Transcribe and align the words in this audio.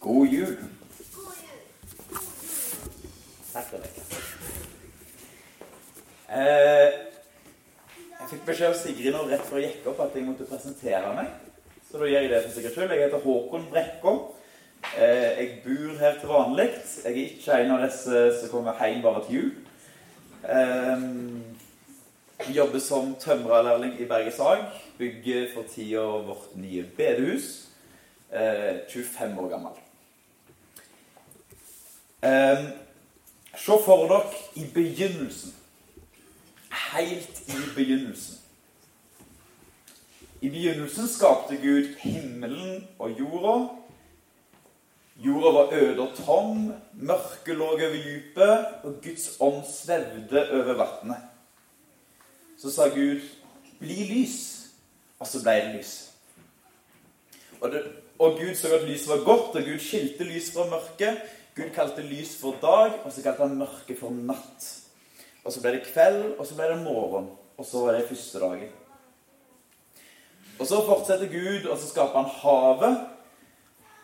God 0.00 0.26
jul. 0.32 0.56
Takk, 3.52 3.72
deg 3.72 3.98
Eh, 6.30 6.92
jeg 8.20 8.28
fikk 8.30 8.44
beskjed 8.46 8.68
av 8.70 8.76
Sigrid 8.78 9.16
nå 9.16 9.24
rett 9.26 9.42
før 9.48 9.58
jeg 9.58 9.72
gikk 9.72 9.88
opp 9.90 10.04
at 10.04 10.14
jeg 10.14 10.24
måtte 10.28 10.46
presentere 10.46 11.10
meg. 11.16 11.32
Så 11.88 11.98
da 11.98 12.06
gjør 12.06 12.22
jeg 12.22 12.30
det 12.30 12.38
for 12.44 12.54
sikkerhets 12.54 12.78
skyld. 12.78 12.94
Jeg 12.94 13.02
heter 13.02 13.24
Håkon 13.24 13.66
Brekkå. 13.72 14.14
Eh, 14.94 15.26
jeg 15.40 15.58
bor 15.66 15.98
her 15.98 16.16
til 16.20 16.30
vanlig. 16.30 16.68
Jeg 17.02 17.10
er 17.10 17.20
ikke 17.24 17.58
en 17.58 17.74
av 17.74 17.84
disse 17.84 18.22
som 18.38 18.54
kommer 18.54 18.78
hjem 18.78 19.02
bare 19.04 19.24
til 19.26 19.36
jul. 19.36 19.50
Eh, 20.46 21.04
jeg 22.46 22.56
jobber 22.62 22.86
som 22.86 23.12
tømrerlærling 23.20 23.98
i 24.00 24.08
Bergens 24.08 24.40
Ag. 24.40 24.64
Bygger 25.02 25.50
for 25.52 25.68
tida 25.74 26.08
vårt 26.30 26.56
nye 26.56 26.86
bedehus. 26.96 27.52
Eh, 28.30 28.86
25 28.88 29.38
år 29.44 29.52
gammel. 29.58 29.89
Eh, 32.22 32.64
se 33.56 33.76
for 33.84 34.08
dere 34.08 34.32
i 34.54 34.64
begynnelsen. 34.74 35.54
Helt 36.92 37.42
i 37.48 37.52
begynnelsen. 37.74 38.36
I 40.40 40.48
begynnelsen 40.48 41.08
skapte 41.08 41.56
Gud 41.56 41.94
himmelen 42.00 42.88
og 42.98 43.10
jorda. 43.18 43.54
Jorda 45.24 45.50
var 45.52 45.72
øde 45.72 46.00
og 46.00 46.16
tom, 46.16 46.72
mørket 46.92 47.56
lå 47.56 47.64
over 47.64 47.92
dypet, 48.04 48.66
og 48.82 48.94
Guds 49.04 49.36
ånd 49.40 49.64
svevde 49.68 50.50
over 50.50 50.72
vannet. 50.72 51.16
Så 52.58 52.70
sa 52.70 52.88
Gud, 52.88 53.20
'Bli 53.80 54.04
lys', 54.12 54.68
og 55.18 55.26
så 55.26 55.42
ble 55.42 55.52
det 55.52 55.74
lys. 55.74 56.12
Og, 57.60 57.70
det, 57.70 57.82
og 58.18 58.38
Gud 58.38 58.54
så 58.54 58.74
at 58.74 58.88
lyset 58.88 59.08
var 59.08 59.24
godt, 59.24 59.56
og 59.56 59.62
Gud 59.62 59.78
skilte 59.78 60.24
lys 60.24 60.52
fra 60.52 60.68
mørket. 60.70 61.20
Gud 61.56 61.72
kalte 61.74 62.04
lys 62.06 62.36
for 62.40 62.58
dag, 62.62 63.00
og 63.04 63.12
så 63.12 63.24
kalte 63.24 63.46
han 63.46 63.58
mørke 63.58 63.96
for 63.98 64.14
natt. 64.14 64.66
Og 65.44 65.52
så 65.52 65.62
ble 65.62 65.76
det 65.76 65.86
kveld, 65.88 66.36
og 66.36 66.44
så 66.46 66.56
ble 66.58 66.68
det 66.70 66.82
morgen. 66.84 67.30
Og 67.58 67.66
så 67.66 67.84
var 67.84 67.96
det 67.96 68.08
første 68.08 68.40
dagen. 68.42 68.70
Og 70.60 70.68
så 70.68 70.78
fortsetter 70.84 71.32
Gud, 71.32 71.66
og 71.66 71.78
så 71.78 71.88
skaper 71.88 72.20
han 72.20 72.30
havet. 72.42 73.00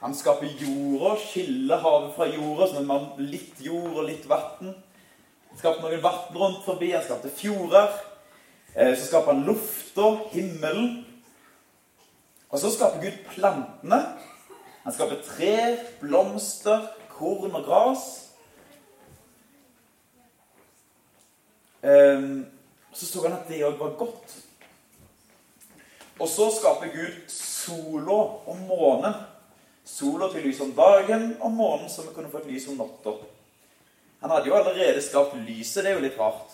Han 0.00 0.14
skaper 0.16 0.48
jorda, 0.60 1.14
skiller 1.20 1.80
havet 1.80 2.12
fra 2.16 2.28
jorda, 2.28 2.68
sånn 2.70 2.84
at 2.84 2.88
man 2.88 3.28
litt 3.30 3.60
jord 3.64 3.94
og 3.94 4.06
litt 4.08 4.26
vann. 4.28 4.74
Skapte 5.56 5.84
noen 5.84 6.02
vann 6.04 6.36
rundt 6.36 6.64
forbi, 6.66 6.90
han 6.92 7.04
skapte 7.04 7.32
fjorder. 7.32 7.92
Eh, 8.74 8.92
så 8.96 9.06
skaper 9.06 9.32
han 9.32 9.44
lufta, 9.48 10.10
himmelen. 10.32 11.04
Og 12.50 12.60
så 12.60 12.72
skaper 12.72 13.04
Gud 13.04 13.22
plantene. 13.32 14.00
Han 14.84 14.94
skaper 14.94 15.22
tre, 15.26 15.54
blomster, 16.00 16.84
korn 17.16 17.56
og 17.56 17.64
gras. 17.64 18.04
Ehm, 21.82 22.46
så 22.92 23.06
så 23.06 23.22
han 23.22 23.38
at 23.38 23.48
det 23.48 23.64
òg 23.64 23.78
var 23.78 23.96
godt. 23.98 24.36
Og 26.18 26.28
så 26.28 26.48
skaper 26.50 26.92
Gud 26.92 27.16
sola 27.28 28.20
og 28.48 28.60
månen. 28.68 29.14
Sola 29.84 30.28
til 30.32 30.46
lys 30.48 30.60
om 30.60 30.72
dagen, 30.74 31.36
og 31.40 31.50
månen 31.52 31.88
vi 31.88 32.14
kunne 32.14 32.30
fått 32.30 32.48
lys 32.50 32.68
om 32.68 32.80
natta. 32.80 33.12
Han 34.20 34.30
hadde 34.30 34.48
jo 34.48 34.54
allerede 34.54 35.02
skapt 35.02 35.36
lyset. 35.36 35.84
Det 35.84 35.90
er 35.92 35.94
jo 35.94 36.06
litt 36.06 36.18
rart. 36.18 36.52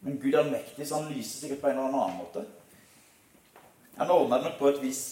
Men 0.00 0.18
Gud 0.20 0.34
er 0.34 0.50
mektig, 0.50 0.88
så 0.88 1.00
han 1.00 1.12
lyser 1.12 1.40
sikkert 1.40 1.60
på 1.60 1.70
en 1.70 1.78
eller 1.78 1.96
annen 2.02 2.18
måte. 2.18 2.44
Han 3.96 4.10
ordna 4.10 4.38
det 4.38 4.44
nok 4.48 4.58
på 4.58 4.68
et 4.68 4.82
vis. 4.82 5.02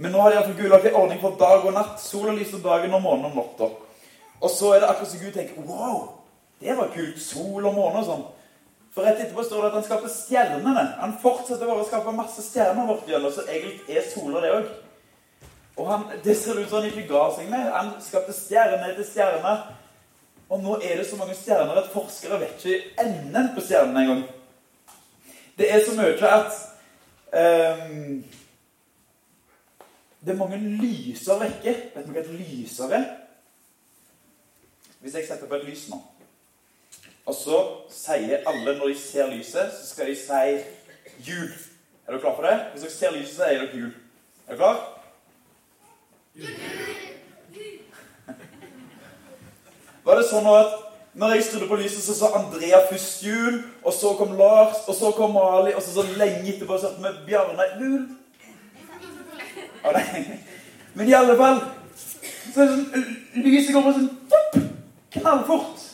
Men 0.00 0.14
nå 0.14 0.20
har 0.24 0.32
de 0.32 0.52
Gud 0.56 0.70
lagt 0.72 0.86
en 0.88 0.96
ordning 0.96 1.18
for 1.20 1.36
dag 1.36 1.64
og 1.66 1.74
natt. 1.76 2.00
sol 2.00 2.30
og 2.32 2.38
lys 2.38 2.54
om 2.56 2.62
dagen 2.64 2.94
og 2.96 3.02
månen 3.04 3.26
om 3.28 3.34
natta. 3.36 3.68
Og 4.40 4.50
så 4.50 4.72
er 4.72 4.80
det 4.80 4.88
akkurat 4.88 5.10
som 5.10 5.20
Gud 5.20 5.34
tenker 5.34 5.66
Wow, 5.68 5.98
det 6.60 6.76
var 6.76 6.88
kult. 6.94 7.18
Sol 7.20 7.66
og 7.66 7.74
måne 7.74 8.00
og 8.00 8.06
sånn. 8.08 8.22
For 8.94 9.04
rett 9.04 9.20
etterpå 9.20 9.44
står 9.44 9.60
det 9.60 9.68
at 9.68 9.76
han 9.76 9.84
skaper 9.84 10.14
stjernene. 10.14 10.86
Han 11.02 11.12
fortsetter 11.22 11.68
bare 11.68 11.84
å 11.84 11.86
skape 11.86 12.16
masse 12.16 12.42
stjerner 12.42 12.88
vårt 12.88 13.12
gjennom, 13.12 13.30
så 13.30 13.44
egentlig 13.44 13.92
er 13.92 14.08
sola 14.08 14.40
det 14.42 14.54
òg. 14.56 14.72
Og 15.76 15.86
han, 15.92 16.08
det 16.24 16.34
ser 16.36 16.58
ut 16.58 16.66
som 16.68 16.80
han 16.80 16.88
ikke 16.88 17.06
ga 17.12 17.28
seg 17.36 17.52
med. 17.52 17.68
Han 17.76 17.92
skapte 18.02 18.34
stjerne 18.34 18.88
etter 18.88 19.06
stjerne. 19.06 19.54
Og 20.50 20.64
nå 20.64 20.80
er 20.80 20.96
det 20.98 21.06
så 21.06 21.20
mange 21.20 21.36
stjerner 21.38 21.78
at 21.78 21.92
forskere 21.92 22.40
vet 22.40 22.64
ikke 22.64 23.04
enden 23.04 23.52
på 23.54 23.62
stjernene 23.68 24.02
engang. 24.02 24.26
Det 25.60 25.68
er 25.70 25.84
så 25.84 25.92
mye 25.94 26.32
at 26.32 26.56
um, 27.36 28.22
Det 30.20 30.34
er 30.34 30.38
mange 30.38 30.60
lyser 30.60 31.40
vekker. 31.40 31.84
Vet 31.94 32.06
dere 32.06 32.14
hva 32.14 32.24
et 32.24 32.32
lyser 32.36 32.96
er? 32.96 33.10
Hvis 35.00 35.14
jeg 35.16 35.28
setter 35.28 35.48
på 35.48 35.56
et 35.56 35.68
lys 35.70 35.86
nå 35.88 36.00
og 37.30 37.36
så 37.36 37.58
sier 37.92 38.38
alle 38.48 38.78
når 38.78 38.88
de 38.90 38.94
ser 38.98 39.26
lyset, 39.30 39.72
så 39.72 39.86
skal 39.86 40.06
de 40.10 40.16
si 40.18 40.58
jul. 41.30 41.50
Er 42.06 42.12
dere 42.12 42.20
klar 42.20 42.36
for 42.36 42.42
det? 42.46 42.60
Hvis 42.72 42.82
dere 42.82 42.92
ser 42.94 43.10
lyset, 43.14 43.36
så 43.36 43.42
sier 43.44 43.58
dere 43.60 43.78
jul. 43.78 43.92
Er 44.48 44.50
dere 44.50 44.58
klar? 44.58 44.76
Var 50.06 50.14
det 50.16 50.30
sånn 50.30 50.48
at 50.50 50.70
når 51.20 51.28
jeg 51.34 51.44
skrudde 51.46 51.70
på 51.70 51.78
lyset, 51.78 52.02
så 52.02 52.12
sa 52.16 52.26
Andrea 52.38 52.78
først 52.88 53.22
jul, 53.26 53.54
og 53.84 53.92
så 53.94 54.08
kom 54.18 54.32
Lars, 54.38 54.78
og 54.88 54.94
så 54.96 55.08
kom 55.14 55.30
Mali, 55.36 55.72
og 55.74 55.82
så 55.84 55.90
så 56.00 56.04
lenge 56.08 56.52
etterpå 56.54 56.74
så 56.78 56.86
hørte 56.88 57.02
vi 57.20 57.26
Bjarne 57.30 57.64
jul? 57.78 58.02
Men 60.94 61.08
i 61.08 61.14
alle 61.16 61.36
fall 61.38 61.60
så 62.50 62.62
er 62.62 62.66
det 62.66 62.74
sånn 62.74 63.44
Lyset 63.44 63.74
går 63.74 63.84
på 63.86 63.92
sånn 63.94 64.66
knallfort. 65.14 65.84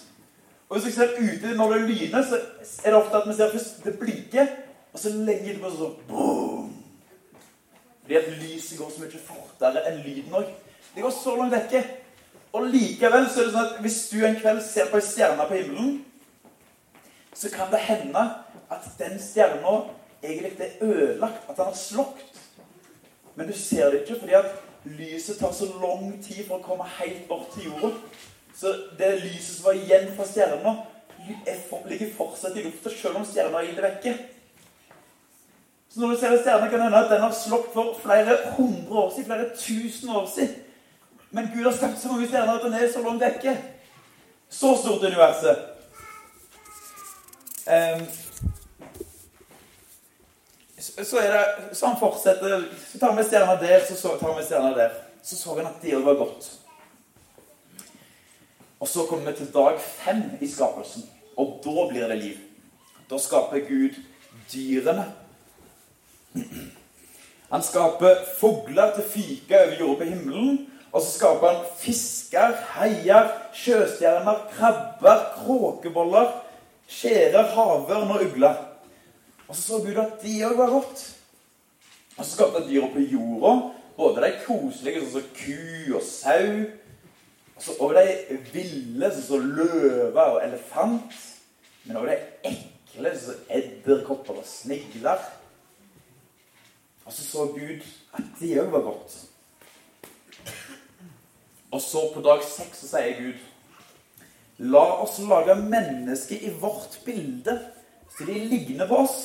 Og 0.66 0.78
hvis 0.78 0.86
jeg 0.88 0.94
ser 0.96 1.18
ute 1.20 1.52
når 1.56 1.74
det 1.74 1.82
lyner, 1.90 2.24
så 2.24 2.38
er 2.82 2.90
det 2.90 2.98
ofte 2.98 3.20
at 3.20 3.28
vi 3.28 3.34
ser 3.36 3.52
først 3.52 3.84
det 3.84 3.92
blinker, 4.00 4.48
og 4.92 5.02
så 5.02 5.12
lenge 5.12 5.52
etterpå 5.52 5.70
så 5.74 5.90
boom. 6.08 6.72
Fordi 8.02 8.18
at 8.18 8.32
lyset 8.40 8.78
går 8.78 8.90
så 8.94 9.02
mye 9.02 9.20
fortere 9.28 9.84
enn 9.90 10.00
lyden 10.02 10.34
òg. 10.40 10.48
Det 10.94 11.04
går 11.04 11.14
så 11.14 11.36
langt 11.36 11.54
vekke. 11.54 11.82
Og 12.56 12.70
likevel 12.72 13.28
så 13.28 13.42
er 13.42 13.48
det 13.48 13.54
sånn 13.54 13.68
at 13.68 13.80
hvis 13.84 13.98
du 14.08 14.20
en 14.24 14.38
kveld 14.40 14.62
ser 14.64 14.88
på 14.90 15.00
ei 15.00 15.04
stjerne 15.04 15.46
på 15.46 15.58
himmelen, 15.58 15.98
så 17.36 17.50
kan 17.52 17.68
det 17.72 17.82
hende 17.84 18.22
at 18.72 18.86
den 18.98 19.18
stjerna 19.20 19.74
egentlig 20.24 20.70
er 20.70 20.86
ødelagt, 20.86 21.44
at 21.50 21.58
den 21.58 21.68
har 21.68 21.76
slått. 21.76 22.35
Men 23.36 23.46
du 23.46 23.52
ser 23.58 23.90
det 23.90 24.02
ikke 24.02 24.20
fordi 24.20 24.38
at 24.38 24.52
lyset 24.84 25.38
tar 25.38 25.52
så 25.52 25.68
lang 25.82 26.12
tid 26.24 26.46
for 26.46 26.58
å 26.58 26.64
komme 26.64 26.86
helt 26.98 27.26
bort 27.28 27.50
til 27.54 27.68
jorda. 27.70 27.92
Så 28.56 28.72
det 28.98 29.18
lyset 29.20 29.58
som 29.58 29.66
var 29.68 29.76
igjen 29.76 30.08
fra 30.16 30.24
stjerna, 30.28 30.76
ligger 31.90 32.14
fortsatt 32.16 32.56
i 32.56 32.64
lufta 32.64 32.92
selv 32.92 33.20
om 33.20 33.26
stjerna 33.26 33.60
er 33.60 33.68
gitt 33.68 33.82
vekke. 33.84 34.14
Så 35.90 36.00
når 36.00 36.14
du 36.14 36.20
ser 36.20 36.32
en 36.32 36.40
stjerne, 36.40 36.68
kan 36.70 36.78
det 36.78 36.86
hende 36.88 37.04
at 37.04 37.10
den 37.10 37.24
har 37.24 37.32
slått 37.32 37.70
for 37.74 37.96
flere 38.02 38.38
hundre 38.56 39.02
år 39.02 39.12
siden, 39.14 39.28
flere 39.30 39.50
tusen 39.56 40.10
år 40.10 40.26
siden. 40.34 40.62
Men 41.30 41.50
Gud 41.54 41.64
har 41.64 41.76
skapt 41.76 42.00
så 42.00 42.08
mange 42.08 42.28
stjerner 42.28 42.58
at 42.58 42.64
den 42.64 42.74
er 42.74 42.92
så 42.92 43.02
langt 43.04 43.24
vekke. 43.24 43.56
Så 44.48 44.76
stort 44.80 45.04
universet. 45.04 45.58
Um, 47.66 48.06
så 51.04 51.18
er 51.18 51.32
det 51.32 51.76
så 51.76 51.86
han 51.86 51.98
fortsetter. 52.00 52.68
Så 52.92 52.98
tar 52.98 53.16
vi 53.16 53.24
stjerna 53.24 53.56
der, 53.60 53.84
så 53.88 54.14
tar 54.20 54.36
vi 54.36 54.44
stjerna 54.44 54.74
der. 54.76 54.94
Så 55.22 55.36
så 55.36 55.56
han 55.56 55.66
at 55.66 55.82
det 55.82 56.04
var 56.04 56.14
godt. 56.14 56.50
Og 58.80 58.88
så 58.88 59.06
kommer 59.08 59.30
vi 59.30 59.36
til 59.36 59.52
dag 59.54 59.80
fem 59.80 60.22
i 60.40 60.48
skapelsen, 60.48 61.06
og 61.36 61.60
da 61.64 61.86
blir 61.88 62.08
det 62.08 62.18
liv. 62.18 62.36
Da 63.10 63.18
skaper 63.18 63.64
Gud 63.68 63.96
dyrene. 64.52 65.06
Han 67.50 67.62
skaper 67.62 68.24
fugler 68.38 68.94
til 68.94 69.04
fyke 69.10 69.60
over 69.60 69.76
jorda 69.80 69.98
på 69.98 70.10
himmelen. 70.10 70.66
Og 70.92 71.02
så 71.02 71.10
skaper 71.18 71.52
han 71.52 71.64
fisker, 71.78 72.54
haier, 72.72 73.28
sjøstjerner, 73.52 74.46
krabber, 74.56 75.24
kråkeboller, 75.36 76.30
skjærer, 76.88 77.50
havørn 77.52 78.14
og 78.14 78.22
ugler. 78.24 78.62
Og 79.48 79.56
så 79.56 79.62
så 79.62 79.78
Gud 79.84 79.98
at 80.02 80.18
de 80.22 80.34
òg 80.46 80.56
var 80.58 80.72
godt. 80.74 81.04
Og 82.16 82.24
så 82.24 82.30
skapte 82.30 82.60
han 82.60 82.68
dyra 82.68 82.88
på 82.92 83.04
jorda. 83.12 83.54
Både 83.96 84.24
de 84.24 84.32
koselige, 84.44 85.04
sånn 85.04 85.14
som 85.14 85.30
ku 85.36 85.94
og 85.96 86.02
sau 86.04 86.50
og 87.56 87.78
over 87.80 87.96
de 87.96 88.36
ville, 88.52 89.08
sånn 89.14 89.24
som 89.24 89.46
løve 89.56 90.24
og 90.34 90.42
elefant. 90.44 91.14
Men 91.86 92.00
over 92.00 92.12
de 92.12 92.50
ekle, 92.50 93.14
sånn 93.14 93.22
som 93.30 93.54
edderkopper 93.58 94.42
og 94.42 94.48
snegler. 94.48 95.22
Og 97.06 97.14
så 97.14 97.24
så 97.24 97.46
Gud 97.54 97.86
at 98.18 98.36
de 98.40 98.52
òg 98.60 98.72
var 98.74 98.84
godt. 98.90 99.16
Og 101.70 101.80
så 101.82 102.02
på 102.12 102.22
dag 102.24 102.44
seks 102.46 102.82
så 102.82 102.96
sier 102.96 103.20
Gud 103.20 103.44
La 104.56 104.84
oss 105.02 105.18
lage 105.20 105.52
mennesket 105.60 106.46
i 106.48 106.50
vårt 106.62 106.94
bilde, 107.04 107.58
så 108.18 108.24
de 108.24 108.34
ligner 108.34 108.88
på 108.88 108.96
oss. 108.96 109.18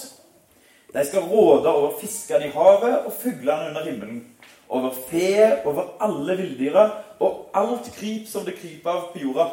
De 0.93 1.05
skal 1.07 1.27
råde 1.31 1.71
over 1.71 1.95
fiskene 2.01 2.49
i 2.49 2.53
havet 2.55 3.05
og 3.05 3.13
fuglene 3.15 3.69
under 3.69 3.85
himmelen, 3.87 4.21
over 4.69 4.95
fe, 5.07 5.61
over 5.65 5.93
alle 6.03 6.35
villdyra 6.39 6.87
og 7.23 7.51
alt 7.55 7.87
kryp 7.95 8.27
som 8.27 8.43
det 8.47 8.57
kryper 8.59 8.91
av 8.91 9.11
på 9.13 9.21
jorda. 9.23 9.47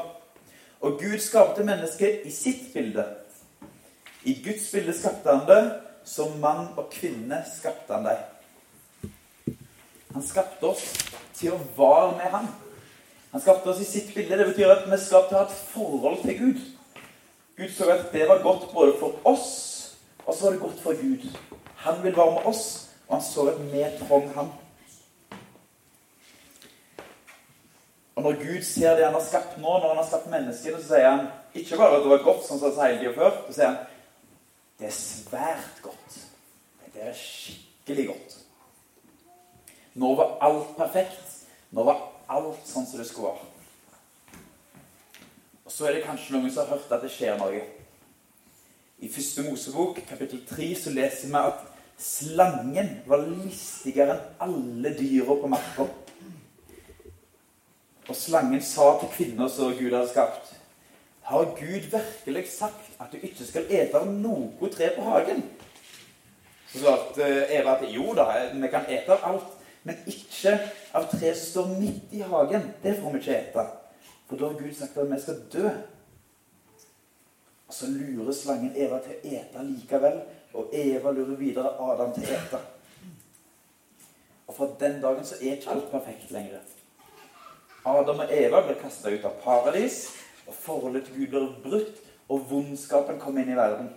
Og 0.81 0.99
Gud 0.99 1.19
skapte 1.23 1.67
mennesket 1.67 2.27
i 2.27 2.33
sitt 2.35 2.73
bilde. 2.75 3.05
I 4.25 4.35
Guds 4.45 4.71
bilde 4.73 4.95
skapte 4.95 5.31
han 5.35 5.47
det. 5.49 5.63
Som 6.09 6.39
mann 6.41 6.71
og 6.81 6.87
kvinne 6.89 7.43
skapte 7.45 7.93
han 7.93 8.07
deg. 8.07 9.57
Han 10.15 10.25
skapte 10.25 10.71
oss 10.71 10.87
til 11.37 11.53
å 11.53 11.59
være 11.77 12.15
med 12.17 12.31
ham. 12.33 12.47
Han 13.35 13.43
skapte 13.45 13.69
oss 13.69 13.83
i 13.85 13.89
sitt 13.89 14.15
bilde. 14.15 14.39
Det 14.41 14.47
betyr 14.49 14.73
at 14.73 14.87
vi 14.89 14.99
skal 15.03 15.27
ha 15.35 15.43
et 15.45 15.59
forhold 15.75 16.23
til 16.23 16.39
Gud. 16.39 16.63
Gud 17.59 17.73
så 17.75 17.91
at 17.91 18.13
det 18.13 18.29
var 18.29 18.43
godt 18.43 18.71
både 18.73 18.95
for 19.01 19.19
oss, 19.27 19.49
og 20.27 20.35
så 20.35 20.45
var 20.45 20.53
det 20.53 20.61
godt 20.61 20.81
for 20.81 20.95
Gud. 21.03 21.29
Han 21.77 22.03
vil 22.03 22.17
være 22.17 22.31
med 22.31 22.47
oss, 22.47 22.91
og 23.09 23.17
han 23.17 23.25
så 23.25 23.49
at 23.51 23.73
vi 23.73 23.85
trong 24.07 24.35
ham. 24.35 24.53
Og 28.15 28.23
når 28.23 28.33
Gud 28.33 28.63
ser 28.63 28.97
det 28.97 29.05
han 29.05 29.15
har 29.15 29.25
skapt 29.25 29.59
nå, 29.59 29.79
når 29.79 29.89
han 29.89 29.97
har 29.97 30.07
skapt 30.07 30.31
menneskene, 30.31 30.81
så 30.83 30.89
sier 30.89 31.11
han 31.11 31.27
ikke 31.55 31.77
bare 31.77 31.97
at 31.97 32.03
det 32.03 32.11
var 32.11 32.25
godt, 32.25 32.47
sånn 32.47 32.59
som 32.59 32.69
han 32.69 32.77
sa 32.77 32.89
hele 32.89 32.99
tida 33.03 33.13
før. 33.15 33.37
Så 33.47 33.59
sier 33.59 33.69
han 33.69 33.79
det 34.79 34.87
er 34.87 34.95
svært 34.95 35.83
godt. 35.83 36.19
Det 36.95 37.03
er 37.03 37.15
skikkelig 37.15 38.09
godt. 38.13 38.35
Nå 39.99 40.15
var 40.19 40.37
alt 40.47 40.75
perfekt. 40.79 41.39
Nå 41.75 41.87
var 41.87 42.03
alt 42.31 42.67
sånn 42.67 42.87
som 42.87 43.03
det 43.03 43.07
skulle 43.07 43.33
være. 43.33 43.58
Og 45.69 45.73
Så 45.73 45.85
er 45.85 45.99
det 45.99 46.07
kanskje 46.07 46.33
noen 46.33 46.49
som 46.49 46.65
har 46.65 46.79
hørt 46.79 46.93
at 46.97 47.03
det 47.05 47.11
skjer 47.13 47.35
noe. 47.37 47.59
I 49.05 49.09
første 49.13 49.43
Mosebok, 49.45 49.99
kapittel 50.09 50.41
3, 50.49 50.69
så 50.81 50.93
leser 50.97 51.29
vi 51.29 51.43
at 51.43 51.67
slangen 52.01 52.89
var 53.05 53.27
listigere 53.29 54.15
enn 54.17 54.47
alle 54.49 54.95
dyra 54.97 55.37
på 55.37 55.51
marka. 55.53 55.85
Og 58.09 58.17
slangen 58.17 58.65
sa 58.65 58.95
til 59.03 59.13
kvinner 59.13 59.53
som 59.53 59.77
Gud 59.77 59.93
hadde 59.93 60.09
skapt 60.09 60.55
har 61.29 61.45
Gud 61.45 61.91
virkelig 61.93 62.49
sagt 62.49 62.97
at 62.97 63.13
du 63.13 63.19
ikke 63.21 63.45
skal 63.45 63.69
ete 63.69 64.01
av 64.01 64.09
noe 64.09 64.71
tre 64.73 64.89
på 64.97 65.05
hagen? 65.05 65.43
Så 66.73 66.81
svarte 66.81 67.29
Eva 67.53 67.75
at 67.77 67.85
jo 67.93 68.15
da, 68.17 68.25
vi 68.55 68.71
kan 68.73 68.89
ete 68.89 69.13
av 69.13 69.27
alt, 69.29 69.53
men 69.85 70.01
ikke 70.09 70.55
av 70.97 71.11
tre 71.13 71.35
som 71.37 71.51
står 71.51 71.77
midt 71.83 72.17
i 72.17 72.25
hagen. 72.25 72.65
Det 72.81 72.97
får 73.03 73.13
vi 73.13 73.21
ikke 73.21 73.37
ete. 73.43 73.67
For 74.29 74.37
da 74.37 74.51
har 74.51 74.59
Gud 74.59 74.75
sagt 74.75 74.97
at 74.97 75.11
vi 75.11 75.21
skal 75.21 75.43
dø. 75.53 75.69
Og 77.69 77.75
så 77.75 77.87
lurer 77.93 78.33
slangen 78.33 78.77
Eva 78.77 78.99
til 79.05 79.15
å 79.17 79.37
ete 79.37 79.65
likevel, 79.65 80.21
og 80.57 80.73
Eva 80.73 81.13
lurer 81.13 81.37
videre 81.37 81.75
Adam 81.85 82.13
til 82.17 82.25
å 82.25 82.37
ete. 82.37 82.61
Og 84.49 84.57
fra 84.57 84.69
den 84.81 85.01
dagen 85.03 85.25
så 85.29 85.37
er 85.41 85.57
ikke 85.57 85.75
alt 85.75 85.91
perfekt 85.93 86.31
lenger. 86.33 86.65
Adam 87.85 88.25
og 88.25 88.33
Eva 88.33 88.63
blir 88.65 88.81
kasta 88.81 89.13
ut 89.13 89.25
av 89.25 89.37
paradis 89.45 90.07
og 90.49 90.55
forholdet 90.57 91.05
til 91.07 91.21
Gud 91.21 91.29
blir 91.35 91.51
brutt, 91.65 92.01
og 92.29 92.45
vondskapen 92.51 93.21
kommer 93.21 93.45
inn 93.45 93.53
i 93.53 93.57
verden. 93.57 93.93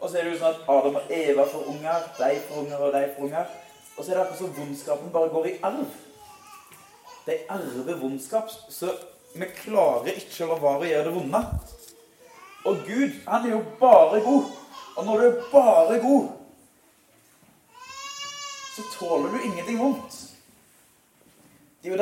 Og 0.00 0.08
så 0.08 0.18
er 0.18 0.24
det 0.24 0.34
jo 0.34 0.38
sånn 0.40 0.54
at 0.54 0.68
Adam 0.72 0.96
og 1.00 1.10
Eva 1.12 1.44
får 1.48 1.66
unger, 1.74 2.06
de 2.16 2.30
får 2.46 2.60
unger, 2.62 2.84
og 2.84 2.94
de 2.94 3.02
får 3.16 3.26
unger. 3.26 3.50
Og 3.96 4.04
så 4.04 4.10
er 4.10 4.14
det 4.14 4.22
akkurat 4.22 4.38
som 4.38 4.54
vondskapen 4.56 5.12
bare 5.12 5.32
går 5.32 5.48
i 5.50 5.58
arv. 5.68 5.98
De 7.30 7.36
arver 7.48 7.94
vondskap, 8.00 8.50
så 8.68 8.90
vi 9.38 9.46
klarer 9.54 10.16
ikke 10.18 10.42
å 10.42 10.48
la 10.50 10.56
være 10.58 10.82
å 10.82 10.88
gjøre 10.88 11.04
det 11.06 11.12
vonde. 11.14 11.42
Og 12.66 12.80
Gud, 12.88 13.12
han 13.28 13.46
er 13.46 13.52
jo 13.54 13.60
bare 13.78 14.18
god. 14.24 14.48
Og 14.96 15.06
når 15.06 15.20
du 15.20 15.26
er 15.28 15.44
bare 15.52 16.00
god, 16.02 16.26
så 18.74 18.88
tåler 18.96 19.30
du 19.30 19.44
ingenting 19.44 19.78
vondt. 19.78 20.18
De, 21.82 21.94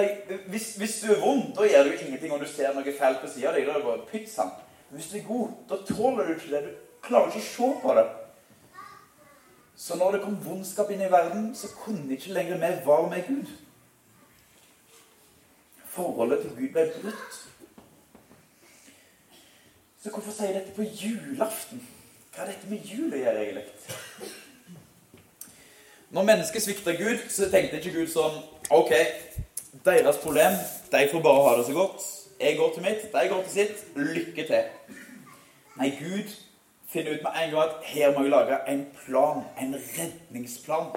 hvis, 0.49 0.73
hvis, 0.81 0.97
du 1.05 1.13
er 1.13 1.21
vond, 1.21 1.53
da 1.55 1.69
gjør 1.69 1.85
du 1.85 1.93
ingenting 1.93 2.33
om 2.33 2.41
du 2.41 2.49
ser 2.49 2.73
noe 2.75 2.97
feil 2.97 3.21
på 3.21 3.29
sida 3.31 3.53
av 3.53 3.61
deg. 3.61 3.69
Da 3.69 3.77
er 3.77 3.83
det 3.83 3.87
bare 3.91 4.09
pytt. 4.09 4.33
Men 4.89 4.97
hvis 4.97 5.13
du 5.13 5.21
er 5.21 5.29
god, 5.29 5.55
da 5.69 5.83
tåler 5.93 6.25
du 6.25 6.35
ikke 6.39 6.57
det. 6.57 6.65
Du 6.65 7.05
klarer 7.05 7.29
ikke 7.29 7.45
å 7.45 7.51
se 7.53 7.71
på 7.85 8.01
det. 8.01 8.09
Så 9.79 10.01
når 10.01 10.17
det 10.17 10.25
kom 10.25 10.41
vondskap 10.43 10.91
inn 10.91 11.05
i 11.05 11.13
verden, 11.13 11.53
så 11.55 11.69
kunne 11.85 12.17
ikke 12.17 12.33
lenger 12.35 12.65
vi 12.65 12.77
være 12.89 13.11
med 13.13 13.29
Gud. 13.29 13.57
Forholdet 15.99 16.41
til 16.41 16.51
Gud 16.51 16.69
ble 16.73 16.83
brutt. 17.03 17.39
Så 20.03 20.11
hvorfor 20.11 20.31
sier 20.31 20.53
jeg 20.53 20.61
dette 20.61 20.75
på 20.77 20.85
julaften? 21.01 21.81
Hva 22.31 22.45
har 22.45 22.53
dette 22.53 22.71
med 22.71 22.85
jul 22.87 23.11
å 23.11 23.19
gjøre, 23.19 23.41
egentlig? 23.43 24.29
Når 26.15 26.29
mennesket 26.29 26.63
svikta 26.63 26.95
Gud, 27.01 27.25
så 27.35 27.49
tenkte 27.51 27.81
ikke 27.81 27.97
Gud 27.97 28.13
sånn 28.13 28.39
Ok, 28.79 28.95
deres 29.89 30.23
problem. 30.23 30.55
De 30.93 31.03
får 31.11 31.27
bare 31.27 31.45
ha 31.49 31.59
det 31.59 31.67
så 31.67 31.75
godt. 31.81 32.07
Jeg 32.39 32.61
går 32.61 32.73
til 32.77 32.87
mitt, 32.87 33.11
de 33.17 33.29
går 33.35 33.45
til 33.49 33.55
sitt. 33.57 33.85
Lykke 33.99 34.49
til. 34.53 34.97
Nei, 35.83 35.91
Gud 35.99 36.31
finner 36.93 37.19
ut 37.19 37.27
med 37.27 37.43
en 37.43 37.57
gang 37.57 37.63
at 37.65 37.91
her 37.91 38.15
må 38.15 38.29
jeg 38.29 38.37
lage 38.37 38.63
en 38.71 38.87
plan. 39.03 39.43
En 39.59 39.75
redningsplan. 39.99 40.95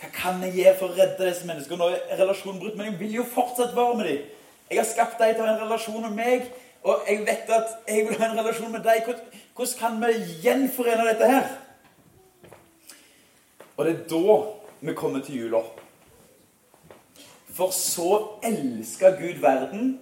Hva 0.00 0.08
kan 0.14 0.38
jeg 0.46 0.54
gjøre 0.56 0.76
for 0.78 0.88
å 0.88 0.96
redde 0.96 1.26
disse 1.26 1.44
menneskene? 1.44 1.76
Nå 1.76 1.88
er 1.92 2.20
relasjonen 2.22 2.60
brutt, 2.62 2.76
men 2.78 2.88
jeg 2.88 3.00
vil 3.02 3.18
jo 3.18 3.24
fortsatt 3.34 3.74
være 3.76 3.96
med 3.98 4.06
dem. 4.08 4.22
Jeg 4.70 4.78
har 4.78 4.86
skapt 4.88 5.18
dem 5.20 5.34
til 5.34 5.44
å 5.44 5.48
ha 5.48 5.52
en 5.52 5.64
relasjon 5.64 6.04
med 6.06 6.14
meg, 6.16 6.46
og 6.80 7.08
jeg 7.08 7.24
vet 7.26 7.50
at 7.52 7.74
jeg 7.90 8.06
vil 8.08 8.16
ha 8.16 8.30
en 8.30 8.38
relasjon 8.38 8.72
med 8.72 8.86
deg. 8.86 9.10
Hvordan 9.58 9.74
kan 9.76 9.98
vi 10.00 10.14
gjenforene 10.46 11.04
dette 11.10 11.28
her? 11.28 11.50
Og 13.76 13.84
det 13.84 13.92
er 13.92 14.06
da 14.08 14.36
vi 14.80 14.94
kommer 14.96 15.24
til 15.26 15.42
jula. 15.42 15.60
For 17.52 17.74
så 17.76 18.38
elska 18.46 19.10
Gud 19.18 19.42
verden 19.42 19.98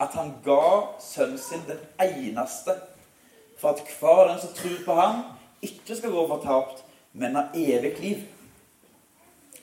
at 0.00 0.16
han 0.16 0.32
ga 0.44 0.94
sønnen 1.00 1.40
sin 1.40 1.64
den 1.68 1.82
eneste, 2.00 2.78
for 3.60 3.74
at 3.74 3.84
hver 3.98 4.30
den 4.30 4.40
som 4.40 4.56
tror 4.56 4.80
på 4.84 4.96
ham, 4.96 5.22
ikke 5.64 5.96
skal 5.96 6.12
gå 6.12 6.24
fortapt, 6.28 6.84
men 7.12 7.36
har 7.36 7.52
evig 7.56 7.92
liv. 8.00 8.24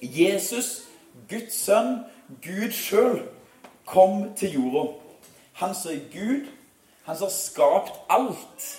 Jesus, 0.04 0.84
Guds 1.30 1.56
sønn, 1.66 2.04
Gud 2.44 2.72
sjøl, 2.76 3.22
kom 3.86 4.34
til 4.36 4.58
jorda. 4.58 4.86
Han 5.62 5.76
som 5.76 5.92
er 5.92 6.06
Gud, 6.14 6.48
han 7.04 7.18
som 7.18 7.28
har 7.28 7.36
skapt 7.36 8.00
alt. 8.10 8.70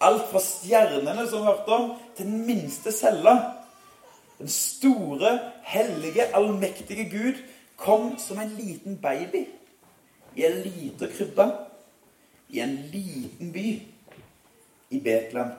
Alt 0.00 0.28
fra 0.30 0.40
stjernene, 0.40 1.26
som 1.28 1.42
vi 1.42 1.46
hørte 1.46 1.76
om, 1.76 1.90
til 2.16 2.26
den 2.26 2.44
minste 2.46 2.92
cella. 2.92 3.36
Den 4.38 4.48
store, 4.48 5.38
hellige, 5.62 6.30
allmektige 6.34 7.08
Gud 7.10 7.40
kom 7.76 8.14
som 8.18 8.40
en 8.40 8.54
liten 8.58 8.96
baby 8.96 9.46
i 10.36 10.44
en 10.46 10.62
liten 10.62 11.08
krybbe 11.16 11.48
i 12.48 12.60
en 12.60 12.76
liten 12.92 13.52
by 13.52 13.66
i 14.90 15.00
Betlehem. 15.00 15.52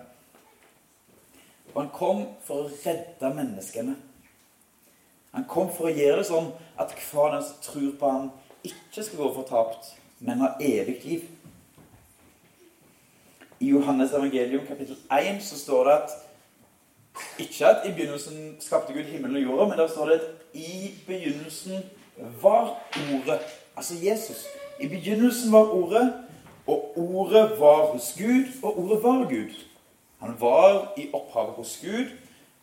Og 1.74 1.82
han 1.82 1.92
kom 1.96 2.24
for 2.44 2.66
å 2.66 2.72
redde 2.84 3.30
menneskene. 3.36 3.96
Han 5.32 5.46
kom 5.48 5.70
for 5.72 5.88
å 5.88 5.94
gjøre 5.96 6.22
det 6.22 6.28
sånn 6.28 6.50
at 6.80 6.92
hver 6.98 7.36
den 7.36 7.46
som 7.46 7.62
tror 7.64 7.92
på 8.00 8.10
ham, 8.12 8.32
ikke 8.68 9.04
skal 9.04 9.22
gå 9.24 9.30
fortapt, 9.36 9.94
men 10.20 10.44
ha 10.44 10.52
evig 10.62 10.98
liv. 11.06 11.30
I 13.62 13.72
Johannes 13.72 14.14
evangelium 14.14 14.66
kapittel 14.68 14.98
1 15.14 15.42
så 15.46 15.58
står 15.58 15.88
det 15.88 15.96
at 16.02 16.14
ikke 17.42 17.68
at 17.68 17.86
i 17.86 17.94
begynnelsen 17.94 18.56
skapte 18.60 18.94
Gud 18.94 19.04
himmelen 19.10 19.38
og 19.38 19.44
jorda, 19.44 19.68
men 19.70 19.80
der 19.80 19.88
står 19.88 20.10
det 20.10 20.20
at 20.20 20.58
i 20.58 20.94
begynnelsen 21.08 21.84
var 22.42 22.78
Ordet. 23.14 23.40
Altså 23.76 23.94
Jesus. 24.02 24.46
I 24.80 24.88
begynnelsen 24.88 25.52
var 25.52 25.74
Ordet, 25.74 26.14
og 26.68 26.98
Ordet 26.98 27.60
var 27.60 27.86
hos 27.92 28.14
Gud, 28.18 28.46
og 28.64 28.80
Ordet 28.80 29.04
var 29.04 29.30
Gud. 29.30 29.54
Han 30.20 30.36
var 30.40 30.94
i 30.98 31.10
opphavet 31.14 31.54
hos 31.56 31.80
Gud. 31.82 32.06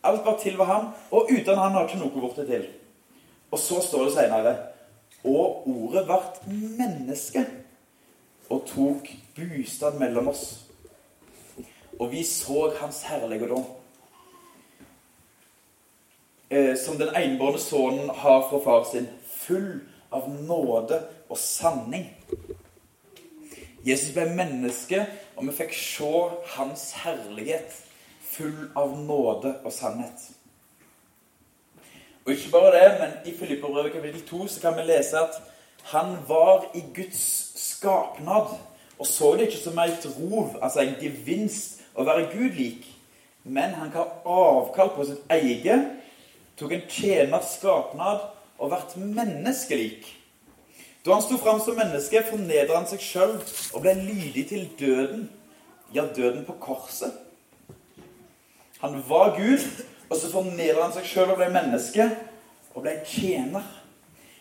Alt 0.03 0.25
var 0.25 0.37
til 0.39 0.57
ved 0.57 0.65
ham, 0.65 0.91
og 1.11 1.27
uten 1.31 1.57
han 1.57 1.75
har 1.75 1.87
ikke 1.87 1.99
noe 1.99 2.13
blitt 2.13 2.47
til. 2.47 2.67
Og 3.51 3.59
så 3.59 3.81
står 3.81 4.05
det 4.05 4.13
seinere 4.13 4.53
Og 5.23 5.67
Ordet 5.67 6.05
ble 6.07 6.19
menneske 6.79 7.43
og 8.49 8.63
tok 8.65 9.09
bostad 9.35 9.99
mellom 9.99 10.29
oss. 10.31 10.45
Og 11.99 12.11
vi 12.11 12.23
så 12.23 12.69
hans 12.79 13.01
herligdom 13.03 13.65
eh, 16.49 16.75
som 16.79 16.97
den 16.97 17.11
enbårne 17.15 17.59
sønnen 17.59 18.09
har 18.09 18.47
fra 18.49 18.61
far 18.63 18.87
sin, 18.89 19.09
full 19.27 19.81
av 20.11 20.29
nåde 20.31 21.01
og 21.29 21.37
sanning. 21.37 22.07
Jesus 23.85 24.13
ble 24.15 24.25
menneske, 24.35 25.03
og 25.35 25.47
vi 25.47 25.55
fikk 25.61 25.75
se 25.75 26.13
hans 26.55 26.89
herlighet, 27.03 27.75
full 28.39 28.71
av 28.79 28.95
nåde 28.97 29.53
og 29.67 29.75
sannhet. 29.75 30.29
Og 32.25 32.33
ikke 32.33 32.51
bare 32.55 32.73
det, 32.73 32.87
men 33.03 33.13
i 33.27 33.35
Filipperbrevet 33.37 33.93
kapittel 33.93 34.25
2 34.27 34.47
så 34.47 34.63
kan 34.63 34.79
vi 34.79 34.87
lese 34.87 35.19
at 35.19 35.37
han 35.91 36.17
var 36.27 36.71
i 36.75 36.83
Guds 36.95 37.21
skapnad 37.59 38.55
og 38.99 39.07
så 39.07 39.33
det 39.35 39.47
ikke 39.47 39.63
som 39.63 39.79
et 39.79 40.07
rov, 40.19 40.55
altså 40.61 40.83
en 40.83 40.97
gevinst, 40.99 41.77
å 41.95 42.03
være 42.07 42.27
Gud 42.31 42.55
lik. 42.55 42.83
Men 43.43 43.73
han 43.75 43.91
kan 43.91 44.11
avkall 44.27 44.91
på 44.95 45.05
sitt 45.07 45.31
eget 45.33 45.87
tok 46.59 46.75
en 46.75 46.85
tjeners 46.91 47.55
skapnad 47.57 48.21
og 48.59 48.71
vært 48.71 48.97
menneskelik. 48.99 50.05
Da 51.03 51.15
han 51.15 51.23
sto 51.23 51.39
fram 51.39 51.59
som 51.63 51.79
menneske, 51.79 52.21
fornedret 52.27 52.75
han 52.75 52.87
seg 52.87 53.03
sjøl 53.03 53.35
og 53.39 53.83
ble 53.83 53.95
lydig 53.99 54.45
til 54.51 54.67
døden. 54.79 55.29
Ja, 55.95 56.05
døden 56.15 56.43
på 56.47 56.55
korset. 56.59 57.15
Han 58.79 59.01
var 59.07 59.35
Gud, 59.37 59.65
og 60.09 60.17
så 60.17 60.29
fornedret 60.31 60.81
han 60.81 60.93
seg 60.95 61.07
sjøl 61.07 61.33
og 61.33 61.39
ble 61.41 61.49
menneske 61.53 62.05
og 62.73 62.85
ble 62.85 62.95
tjener. 63.07 63.65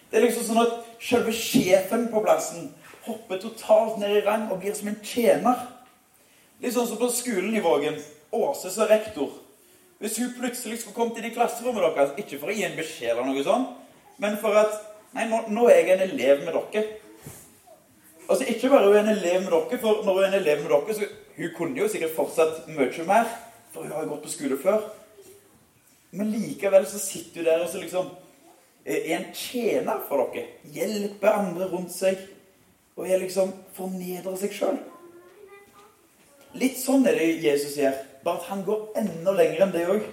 Det 0.09 0.21
er 0.21 0.29
liksom 0.29 0.47
sånn 0.47 0.63
at 0.63 0.77
selve 1.03 1.35
sjefen 1.35 2.07
på 2.13 2.23
plassen 2.25 2.71
hopper 3.09 3.41
totalt 3.43 3.99
ned 4.01 4.21
i 4.21 4.23
rang 4.25 4.47
og 4.53 4.61
blir 4.63 4.77
som 4.77 4.91
en 4.93 5.01
tjener. 5.05 5.67
Litt 6.63 6.75
sånn 6.75 6.89
som 6.89 7.01
på 7.01 7.11
skolen 7.13 7.57
i 7.57 7.65
Vågen. 7.65 7.99
Åse 8.35 8.71
som 8.73 8.89
rektor. 8.89 9.33
Hvis 9.99 10.19
hun 10.21 10.35
plutselig 10.37 10.81
skulle 10.81 10.97
kommet 10.97 11.19
inn 11.19 11.31
i 11.31 11.35
klasserommet 11.35 11.83
deres, 11.97 12.15
ikke 12.21 12.39
for 12.39 12.53
å 12.53 12.55
gi 12.55 12.65
en 12.67 12.77
beskjed 12.79 13.15
eller 13.15 13.27
noe 13.27 13.45
sånt, 13.47 13.75
men 14.23 14.39
for 14.43 14.57
at 14.61 14.85
Nei, 15.17 15.25
nå, 15.25 15.39
nå 15.49 15.63
er 15.73 15.79
jeg 15.79 15.95
en 15.95 16.03
elev 16.05 16.43
med 16.45 16.53
dere. 16.53 16.83
Altså, 18.29 18.45
Ikke 18.45 18.69
bare 18.69 18.91
hun 18.91 18.97
er 18.99 19.07
en 19.07 19.15
elev 19.15 19.39
med 19.41 19.55
dere, 19.55 19.79
for 19.81 20.03
når 20.05 20.19
hun 20.19 20.25
er 20.27 20.29
en 20.29 20.37
elev 20.43 20.59
med 20.61 20.75
dere, 20.75 20.97
så 20.99 21.39
hun 21.39 21.55
kunne 21.57 21.81
jo 21.81 21.89
sikkert 21.89 22.13
fortsatt 22.13 22.67
mye 22.69 23.07
mer, 23.09 23.31
for 23.73 23.85
hun 23.85 23.93
har 23.93 24.05
jo 24.05 24.15
gått 24.15 24.25
på 24.27 24.33
skole 24.33 24.59
før. 24.61 24.89
Men 26.11 26.33
likevel 26.33 26.87
så 26.89 27.01
sitter 27.03 27.43
hun 27.43 27.49
der 27.51 27.65
og 27.65 27.71
så 27.73 27.83
liksom 27.83 28.11
er 28.89 29.09
en 29.17 29.27
tjener 29.37 30.05
for 30.09 30.29
dere. 30.33 30.47
Hjelper 30.73 31.41
andre 31.43 31.69
rundt 31.73 31.93
seg. 31.93 32.21
Og 32.99 33.07
er 33.07 33.21
liksom 33.23 33.53
fornedrer 33.77 34.39
seg 34.41 34.55
sjøl. 34.57 34.79
Litt 36.59 36.79
sånn 36.81 37.05
er 37.07 37.19
det 37.19 37.27
Jesus 37.45 37.77
gjør, 37.79 37.99
bare 38.25 38.41
at 38.41 38.49
han 38.49 38.65
går 38.67 38.87
enda 38.99 39.35
lenger 39.37 39.67
enn 39.67 39.75
det 39.75 39.85
òg. 39.93 40.07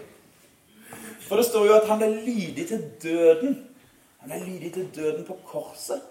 For 1.25 1.39
det 1.39 1.47
står 1.47 1.69
jo 1.69 1.77
at 1.79 1.87
han 1.89 2.03
er 2.05 2.19
lydig 2.27 2.67
til 2.69 2.83
døden. 3.01 3.55
Han 4.21 4.35
er 4.35 4.43
lydig 4.43 4.73
til 4.75 4.91
døden 4.93 5.25
på 5.25 5.39
korset. 5.47 6.03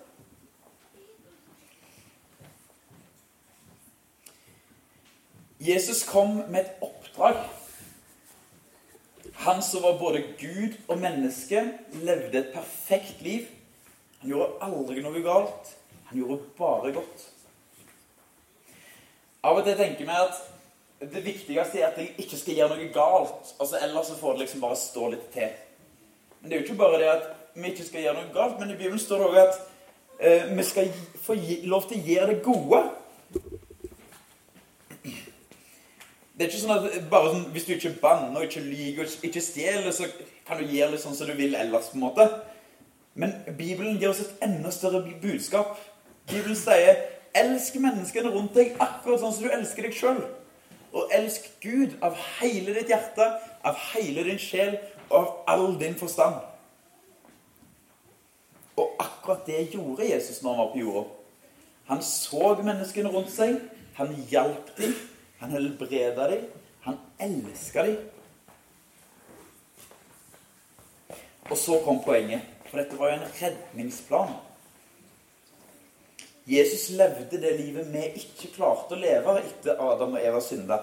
Jesus 5.64 6.02
kom 6.08 6.42
med 6.50 6.60
et 6.64 6.82
oppdrag. 6.82 7.03
Han 9.34 9.62
som 9.62 9.82
var 9.82 9.98
både 9.98 10.22
Gud 10.38 10.74
og 10.88 10.98
menneske, 10.98 11.62
levde 11.92 12.38
et 12.38 12.52
perfekt 12.54 13.22
liv. 13.22 13.46
Han 14.20 14.30
gjorde 14.30 14.66
aldri 14.66 15.04
noe 15.04 15.22
galt. 15.24 15.74
Han 16.08 16.18
gjorde 16.18 16.40
bare 16.58 16.92
godt. 16.96 17.28
Av 19.44 19.58
og 19.58 19.66
til 19.66 19.76
tenker 19.76 20.08
vi 20.08 20.16
at 20.16 20.42
det 21.12 21.20
viktigste 21.24 21.80
er 21.80 21.90
at 21.90 21.98
jeg 22.00 22.14
ikke 22.22 22.38
skal 22.40 22.58
gjøre 22.58 22.78
noe 22.78 22.90
galt. 22.94 23.54
altså 23.60 23.80
Ellers 23.82 24.08
så 24.08 24.18
får 24.18 24.32
det 24.32 24.46
liksom 24.46 24.64
bare 24.64 24.80
stå 24.80 25.08
litt 25.12 25.30
til. 25.34 25.52
Men 26.40 26.50
det 26.50 26.56
er 26.56 26.62
jo 26.62 26.66
ikke 26.68 26.80
bare 26.80 27.00
det 27.02 27.10
at 27.12 27.30
vi 27.54 27.70
ikke 27.70 27.86
skal 27.86 28.06
gjøre 28.06 28.20
noe 28.22 28.34
galt, 28.34 28.58
men 28.60 28.70
i 28.72 28.76
Bibelen 28.78 28.98
står 28.98 29.20
det 29.20 29.28
òg 29.28 29.40
at 29.42 29.58
eh, 30.18 30.46
vi 30.56 30.64
skal 30.66 30.90
få 31.22 31.36
lov 31.68 31.86
til 31.88 32.00
å 32.00 32.08
gjøre 32.08 32.30
det 32.32 32.42
gode. 32.46 32.80
Det 36.34 36.42
er 36.42 36.50
ikke 36.50 36.62
sånn 36.64 36.74
at 36.74 37.10
bare 37.10 37.30
sånn, 37.30 37.44
Hvis 37.54 37.66
du 37.68 37.74
ikke 37.76 37.94
banner, 38.02 38.42
ikke 38.42 38.60
lyver 38.64 39.10
ikke 39.22 39.42
stjeler, 39.42 39.92
så 39.94 40.08
kan 40.46 40.58
du 40.58 40.66
gjøre 40.66 40.96
det 40.96 41.02
sånn 41.04 41.14
som 41.14 41.28
du 41.30 41.34
vil 41.38 41.54
ellers. 41.54 41.92
på 41.92 41.94
en 41.94 42.06
måte. 42.08 42.28
Men 43.14 43.34
Bibelen 43.58 43.98
gir 43.98 44.10
oss 44.10 44.20
et 44.20 44.42
enda 44.42 44.70
større 44.70 45.04
budskap. 45.22 45.78
Bibelen 46.26 46.56
sier 46.56 46.96
'elsk 47.34 47.76
menneskene 47.76 48.30
rundt 48.30 48.54
deg 48.54 48.74
akkurat 48.80 49.20
sånn 49.20 49.32
som 49.32 49.44
du 49.44 49.50
elsker 49.50 49.82
deg 49.82 49.92
sjøl'. 49.92 50.24
Og 50.92 51.08
elsk 51.12 51.50
Gud 51.60 51.94
av 52.02 52.16
hele 52.40 52.74
ditt 52.74 52.88
hjerte, 52.88 53.40
av 53.64 53.74
hele 53.94 54.24
din 54.24 54.38
sjel 54.38 54.78
og 55.10 55.18
av 55.18 55.42
all 55.46 55.78
din 55.78 55.94
forstand. 55.94 56.34
Og 58.76 58.90
akkurat 58.98 59.46
det 59.46 59.70
gjorde 59.72 60.10
Jesus 60.10 60.42
når 60.42 60.50
han 60.50 60.58
var 60.58 60.72
på 60.72 60.78
jorda. 60.78 61.08
Han 61.84 62.02
så 62.02 62.54
menneskene 62.62 63.12
rundt 63.12 63.30
seg. 63.30 63.60
Han 63.94 64.14
hjalp 64.30 64.76
dem. 64.78 64.94
Han 65.44 65.52
helbreda 65.52 66.30
dem. 66.30 66.44
Han 66.80 66.96
elska 67.18 67.82
dem. 67.82 67.96
Og 71.50 71.58
så 71.58 71.80
kom 71.84 72.00
poenget. 72.04 72.40
For 72.70 72.80
dette 72.80 72.96
var 72.96 73.10
jo 73.10 73.18
en 73.18 73.34
redningsplan. 73.42 74.32
Jesus 76.48 76.90
levde 76.96 77.40
det 77.42 77.52
livet 77.60 77.92
vi 77.92 78.06
ikke 78.22 78.54
klarte 78.56 78.96
å 78.96 79.00
leve 79.00 79.36
etter 79.42 79.76
Adam 79.84 80.16
og 80.16 80.24
Eva 80.24 80.40
synda. 80.40 80.80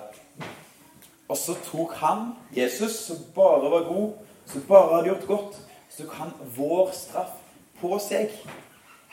Og 1.25 1.37
så 1.41 1.57
tok 1.65 1.97
han, 1.97 2.31
Jesus, 2.53 3.01
som 3.07 3.25
bare 3.33 3.69
var 3.73 3.89
god, 3.89 4.13
som 4.45 4.69
bare 4.69 4.95
hadde 4.95 5.09
gjort 5.09 5.29
godt, 5.33 5.61
så 5.89 6.03
tok 6.03 6.17
han 6.21 6.33
vår 6.55 6.93
straff 7.01 7.37
på 7.81 7.97
seg. 8.01 8.33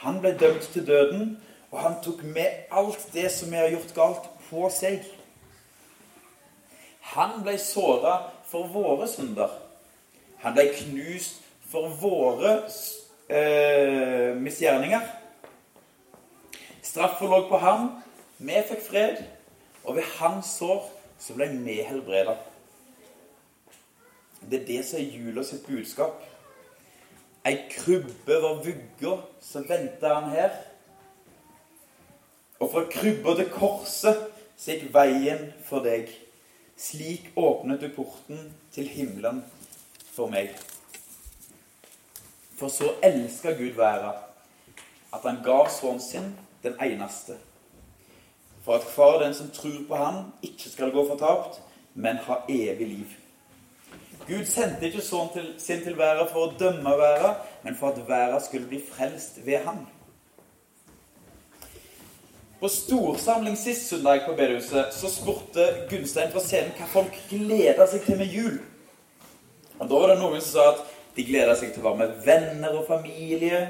Han 0.04 0.20
ble 0.20 0.36
dømt 0.36 0.68
til 0.74 0.84
døden, 0.84 1.38
og 1.72 1.80
han 1.86 2.02
tok 2.04 2.20
med 2.36 2.68
alt 2.68 3.08
det 3.16 3.30
som 3.32 3.48
vi 3.48 3.64
har 3.64 3.72
gjort 3.72 3.96
galt, 3.96 4.34
på 4.50 4.68
seg. 4.72 5.08
Han 7.18 7.40
ble 7.42 7.56
såra 7.58 8.20
for 8.46 8.70
våre 8.70 9.08
synder. 9.10 9.50
Han 10.44 10.54
ble 10.54 10.68
knust 10.76 11.42
for 11.66 11.90
våre 11.98 12.60
eh, 13.26 14.36
misgjerninger. 14.38 15.02
Straffa 16.82 17.26
lå 17.26 17.40
på 17.50 17.58
ham. 17.58 17.90
Vi 18.38 18.60
fikk 18.68 18.84
fred, 18.86 19.24
og 19.82 19.96
ved 19.98 20.06
hans 20.20 20.52
sår 20.60 20.86
så 21.18 21.34
ble 21.34 21.48
vi 21.66 21.80
helbreda. 21.82 22.36
Det 24.46 24.60
er 24.60 24.66
det 24.68 24.84
som 24.86 25.00
er 25.00 25.10
jula 25.18 25.42
sitt 25.42 25.66
budskap. 25.66 26.22
Ei 27.42 27.56
krybbe 27.72 28.38
var 28.44 28.62
vugga, 28.62 29.16
så 29.42 29.64
venta 29.66 30.14
han 30.14 30.30
her. 30.30 30.54
Og 32.62 32.70
fra 32.70 32.86
krybba 32.94 33.34
til 33.40 33.50
korset 33.50 34.24
så 34.54 34.70
gikk 34.70 34.92
veien 34.94 35.48
for 35.66 35.82
deg. 35.82 36.14
Slik 36.78 37.30
åpnet 37.34 37.80
du 37.80 37.88
porten 37.90 38.52
til 38.72 38.86
himmelen 38.88 39.40
for 40.14 40.30
meg. 40.30 40.52
For 42.58 42.70
så 42.70 42.92
elska 43.02 43.56
Gud 43.58 43.74
verda, 43.78 44.12
at 45.14 45.26
han 45.26 45.42
ga 45.42 45.64
sønnen 45.74 46.02
sin, 46.02 46.28
den 46.62 46.78
eneste. 46.82 47.34
For 48.62 48.78
at 48.78 48.86
hver 48.94 49.18
den 49.24 49.34
som 49.34 49.50
tror 49.54 49.82
på 49.88 49.98
ham, 49.98 50.32
ikke 50.42 50.70
skal 50.70 50.94
gå 50.94 51.06
fortapt, 51.08 51.60
men 51.94 52.22
ha 52.28 52.40
evig 52.48 52.86
liv. 52.86 53.18
Gud 54.28 54.46
sendte 54.46 54.86
ikke 54.86 55.02
sånn 55.02 55.30
sin 55.58 55.82
til 55.82 55.98
verda 55.98 56.26
for 56.30 56.46
å 56.46 56.56
dømme 56.60 56.94
verda, 57.00 57.38
men 57.64 57.78
for 57.78 57.90
at 57.90 58.02
verda 58.06 58.38
skulle 58.44 58.70
bli 58.70 58.82
frelst 58.84 59.40
ved 59.46 59.64
ham. 59.66 59.86
På 62.60 62.68
storsamling 62.68 63.56
sist 63.56 63.88
søndag 63.88 64.24
på 64.26 64.32
bedehuset 64.34 64.94
så 64.94 65.08
spurte 65.08 65.64
Gunstein 65.90 66.32
fra 66.32 66.40
scenen 66.42 66.72
hva 66.74 66.88
folk 66.90 67.14
gleda 67.30 67.84
seg 67.86 68.02
til 68.02 68.16
med 68.18 68.32
jul. 68.34 68.56
Og 69.78 69.84
Da 69.86 70.00
var 70.00 70.10
det 70.10 70.16
noen 70.18 70.40
som 70.42 70.56
sa 70.56 70.64
at 70.72 70.80
de 71.14 71.26
gleda 71.28 71.54
seg 71.54 71.70
til 71.70 71.84
å 71.84 71.92
være 71.92 72.00
med 72.00 72.16
venner 72.24 72.74
og 72.80 72.88
familie. 72.88 73.60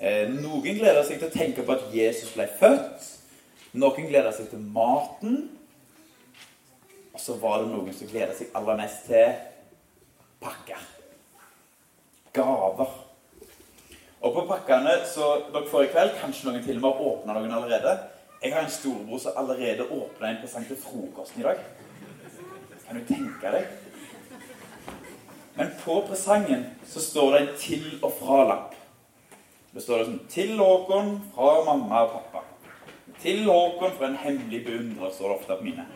Eh, 0.00 0.26
noen 0.32 0.74
gleda 0.80 1.04
seg 1.06 1.20
til 1.20 1.28
å 1.28 1.36
tenke 1.36 1.62
på 1.62 1.76
at 1.76 1.86
Jesus 1.94 2.32
ble 2.34 2.48
født. 2.58 3.06
Noen 3.78 4.10
gleda 4.10 4.34
seg 4.34 4.50
til 4.50 4.66
maten. 4.74 5.38
Og 7.14 7.22
så 7.22 7.38
var 7.38 7.62
det 7.62 7.70
noen 7.70 7.94
som 7.94 8.10
gleda 8.10 8.34
seg 8.34 8.50
aller 8.58 8.82
mest 8.82 9.06
til 9.06 9.38
pakker. 10.42 10.82
Gaver. 12.34 12.90
Og 14.26 14.34
på 14.34 14.46
pakkene 14.50 14.98
så 15.06 15.30
dere 15.54 15.70
får 15.70 15.86
i 15.86 15.94
kveld 15.94 16.18
Kanskje 16.18 16.50
noen 16.50 16.66
til 16.66 16.80
og 16.80 16.82
med 16.82 16.90
har 16.90 17.10
åpna 17.14 17.38
noen 17.38 17.58
allerede. 17.62 17.96
Jeg 18.42 18.54
har 18.54 18.64
en 18.64 18.70
storebror 18.70 19.18
som 19.18 19.32
allerede 19.36 19.88
åpna 19.90 20.28
en 20.28 20.40
presang 20.40 20.66
til 20.66 20.76
frokosten 20.76 21.40
i 21.40 21.44
dag. 21.44 21.58
Kan 22.86 23.00
du 23.00 23.04
tenke 23.08 23.52
deg? 23.52 23.66
Men 25.56 25.70
på 25.80 26.02
presangen 26.08 26.66
så 26.86 27.00
står 27.00 27.32
det 27.32 27.40
en 27.40 27.56
til- 27.58 27.98
og 28.02 28.12
fra-lapp. 28.20 28.74
Det 29.74 29.82
står 29.82 29.98
det 29.98 30.06
sånn 30.06 30.28
'Til 30.28 30.58
Håkon 30.58 31.22
fra 31.34 31.64
mamma 31.64 32.00
og 32.00 32.10
pappa'. 32.10 32.44
'Til 33.22 33.44
Håkon 33.44 33.92
fra 33.98 34.06
en 34.06 34.16
hemmelig 34.16 34.66
beundrer', 34.66 35.14
står 35.14 35.28
det 35.28 35.38
ofte 35.38 35.56
på 35.56 35.64
mine. 35.64 35.86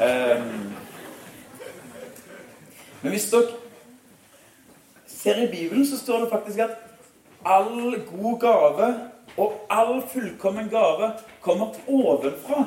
Um, 0.00 0.76
men 3.02 3.10
hvis 3.12 3.30
dere 3.30 3.48
ser 5.06 5.42
i 5.42 5.50
Bibelen, 5.50 5.86
så 5.86 5.98
står 5.98 6.18
det 6.20 6.30
faktisk 6.30 6.58
at 6.58 6.70
all 7.44 8.00
god 8.00 8.40
gave 8.40 9.10
og 9.36 9.66
all 9.70 10.02
fullkommen 10.12 10.68
gave 10.68 11.12
kommer 11.40 11.74
ovenfra. 11.88 12.64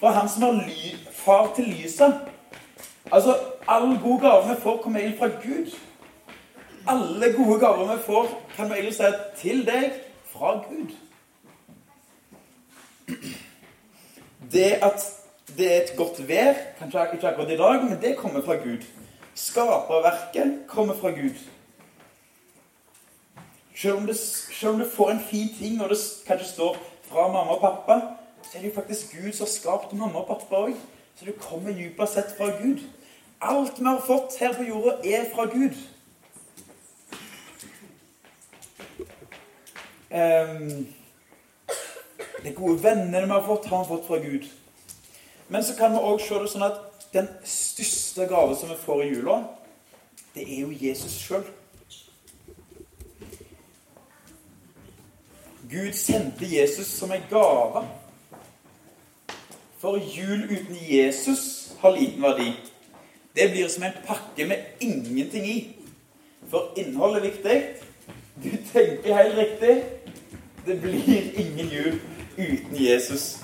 Fra 0.00 0.10
han 0.16 0.28
som 0.28 0.42
er 0.42 0.96
far 1.12 1.52
til 1.56 1.64
lyset. 1.64 2.14
Altså, 3.12 3.36
all 3.68 3.98
god 4.02 4.20
gave 4.20 4.48
vi 4.48 4.60
får, 4.62 4.76
kommer 4.82 5.00
inn 5.00 5.18
fra 5.18 5.28
Gud. 5.28 5.74
Alle 6.88 7.32
gode 7.36 7.60
gaver 7.60 7.96
vi 7.96 8.02
får, 8.02 8.28
kan 8.56 8.70
vi 8.70 8.74
egentlig 8.74 8.94
si 8.94 9.10
til 9.36 9.66
deg 9.66 9.92
fra 10.32 10.54
Gud. 10.68 10.94
Det 14.52 14.72
at 14.82 15.04
det 15.56 15.72
er 15.74 15.82
et 15.82 15.96
godt 15.96 16.28
vær, 16.28 16.54
kanskje 16.78 17.06
ikke 17.12 17.28
akkurat 17.28 17.50
i 17.50 17.56
dag, 17.56 17.84
men 17.84 18.00
det 18.02 18.16
kommer 18.16 18.42
fra 18.42 18.54
Gud. 18.54 18.86
Skaperverket 19.34 20.60
kommer 20.68 20.94
fra 20.94 21.10
Gud. 21.10 21.36
Selv 23.80 23.96
om, 23.96 24.06
det, 24.06 24.16
selv 24.16 24.72
om 24.72 24.78
du 24.78 24.90
får 24.90 25.10
en 25.10 25.20
fin 25.30 25.48
ting, 25.58 25.82
og 25.82 25.88
det 25.88 25.98
kanskje 26.26 26.48
står 26.48 26.76
fra 27.08 27.28
mamma 27.32 27.54
og 27.54 27.60
pappa, 27.60 28.00
så 28.42 28.58
er 28.58 28.62
det 28.62 28.68
jo 28.68 28.74
faktisk 28.74 29.12
Gud 29.12 29.32
som 29.32 29.46
har 29.46 29.50
skapt 29.50 29.92
mamma 29.92 30.20
og 30.20 30.26
pappa 30.28 30.58
òg. 30.66 30.74
Så 31.16 31.24
du 31.24 31.32
kommer 31.40 31.72
dypere 31.72 32.06
sett 32.06 32.34
fra 32.36 32.50
Gud. 32.58 32.82
Alt 33.40 33.78
vi 33.80 33.84
har 33.84 34.02
fått 34.06 34.36
her 34.40 34.52
på 34.52 34.66
jorda, 34.68 34.98
er 35.04 35.24
fra 35.34 35.46
Gud. 35.48 35.78
Um, 40.10 40.86
de 42.44 42.52
gode 42.52 42.82
vennene 42.82 43.22
vi 43.24 43.32
har 43.32 43.46
fått, 43.46 43.66
har 43.66 43.84
vi 43.84 43.88
fått 43.94 44.06
fra 44.06 44.18
Gud. 44.18 44.44
Men 45.48 45.64
så 45.64 45.76
kan 45.78 45.96
vi 45.96 46.04
òg 46.04 46.20
se 46.20 46.42
det 46.42 46.52
sånn 46.52 46.66
at 46.68 47.08
den 47.16 47.32
største 47.48 48.28
gave 48.28 48.60
som 48.60 48.68
vi 48.68 48.76
får 48.84 49.02
i 49.06 49.08
jula, 49.14 49.38
det 50.36 50.44
er 50.44 50.66
jo 50.66 50.76
Jesus 50.84 51.16
sjøl. 51.16 51.48
Gud 55.70 55.92
sendte 55.92 56.46
Jesus 56.46 56.86
som 56.86 57.12
en 57.12 57.22
gave. 57.30 57.86
For 59.78 59.96
jul 59.96 60.44
uten 60.44 60.76
Jesus 60.90 61.72
har 61.80 61.96
liten 61.96 62.22
verdi. 62.22 62.52
Det 63.36 63.50
blir 63.50 63.68
som 63.68 63.82
en 63.82 63.92
pakke 64.06 64.46
med 64.46 64.56
ingenting 64.80 65.46
i. 65.46 65.76
For 66.50 66.72
innholdet 66.76 67.16
er 67.16 67.30
viktig. 67.30 67.62
Du 68.42 68.50
tenker 68.72 69.14
helt 69.14 69.38
riktig. 69.38 69.84
Det 70.66 70.80
blir 70.80 71.40
ingen 71.40 71.68
jul 71.68 72.00
uten 72.36 72.76
Jesus. 72.76 73.38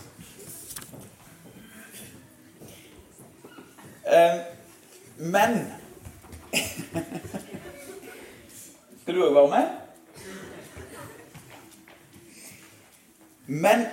Eh, 4.07 4.41
men 5.17 5.73
Skal 9.03 9.15
du 9.15 9.25
òg 9.25 9.35
være 9.35 9.49
med? 9.49 9.86
Men 13.47 13.87